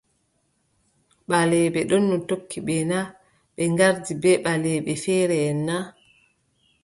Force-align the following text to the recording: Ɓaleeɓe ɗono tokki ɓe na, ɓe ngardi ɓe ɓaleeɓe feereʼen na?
Ɓaleeɓe 1.29 1.81
ɗono 1.89 2.15
tokki 2.29 2.59
ɓe 2.67 2.75
na, 2.89 2.99
ɓe 3.55 3.63
ngardi 3.73 4.11
ɓe 4.21 4.31
ɓaleeɓe 4.45 4.91
feereʼen 5.03 5.59
na? 5.67 5.75